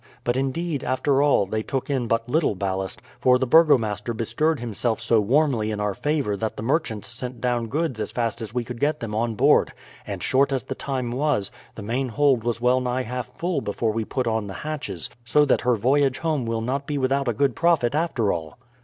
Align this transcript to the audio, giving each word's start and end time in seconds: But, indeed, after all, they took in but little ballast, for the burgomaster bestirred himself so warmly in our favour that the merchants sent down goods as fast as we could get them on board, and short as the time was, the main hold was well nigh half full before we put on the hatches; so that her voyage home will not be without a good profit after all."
But, 0.23 0.35
indeed, 0.35 0.83
after 0.83 1.21
all, 1.21 1.45
they 1.45 1.61
took 1.61 1.87
in 1.87 2.07
but 2.07 2.27
little 2.27 2.55
ballast, 2.55 3.03
for 3.19 3.37
the 3.37 3.45
burgomaster 3.45 4.15
bestirred 4.15 4.59
himself 4.59 4.99
so 4.99 5.19
warmly 5.21 5.69
in 5.69 5.79
our 5.79 5.93
favour 5.93 6.35
that 6.37 6.57
the 6.57 6.63
merchants 6.63 7.07
sent 7.07 7.39
down 7.39 7.67
goods 7.67 7.99
as 8.01 8.11
fast 8.11 8.41
as 8.41 8.51
we 8.51 8.63
could 8.63 8.79
get 8.79 8.99
them 8.99 9.13
on 9.13 9.35
board, 9.35 9.71
and 10.07 10.23
short 10.23 10.51
as 10.51 10.63
the 10.63 10.73
time 10.73 11.11
was, 11.11 11.51
the 11.75 11.83
main 11.83 12.09
hold 12.09 12.43
was 12.43 12.59
well 12.59 12.81
nigh 12.81 13.03
half 13.03 13.27
full 13.37 13.61
before 13.61 13.91
we 13.91 14.03
put 14.03 14.25
on 14.25 14.47
the 14.47 14.55
hatches; 14.65 15.11
so 15.23 15.45
that 15.45 15.61
her 15.61 15.75
voyage 15.75 16.17
home 16.17 16.47
will 16.47 16.61
not 16.61 16.87
be 16.87 16.97
without 16.97 17.27
a 17.27 17.33
good 17.33 17.55
profit 17.55 17.93
after 17.93 18.33
all." 18.33 18.57